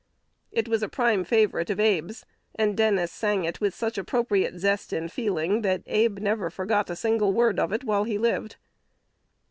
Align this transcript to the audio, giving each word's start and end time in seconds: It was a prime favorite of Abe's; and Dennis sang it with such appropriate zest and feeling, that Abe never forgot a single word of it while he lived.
It 0.51 0.67
was 0.67 0.81
a 0.81 0.89
prime 0.89 1.23
favorite 1.23 1.69
of 1.69 1.79
Abe's; 1.79 2.25
and 2.55 2.75
Dennis 2.75 3.11
sang 3.11 3.45
it 3.45 3.61
with 3.61 3.75
such 3.75 3.99
appropriate 3.99 4.57
zest 4.57 4.91
and 4.91 5.11
feeling, 5.11 5.61
that 5.61 5.83
Abe 5.85 6.17
never 6.17 6.49
forgot 6.49 6.89
a 6.89 6.95
single 6.95 7.33
word 7.33 7.59
of 7.59 7.71
it 7.71 7.83
while 7.83 8.05
he 8.05 8.17
lived. 8.17 8.55